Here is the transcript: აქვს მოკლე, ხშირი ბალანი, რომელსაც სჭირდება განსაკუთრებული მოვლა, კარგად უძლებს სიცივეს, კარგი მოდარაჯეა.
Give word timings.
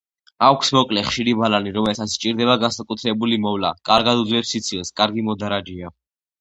აქვს 0.45 0.71
მოკლე, 0.77 1.03
ხშირი 1.09 1.35
ბალანი, 1.41 1.73
რომელსაც 1.75 2.15
სჭირდება 2.17 2.57
განსაკუთრებული 2.65 3.39
მოვლა, 3.45 3.73
კარგად 3.93 4.25
უძლებს 4.25 4.57
სიცივეს, 4.57 4.99
კარგი 5.03 5.31
მოდარაჯეა. 5.33 5.97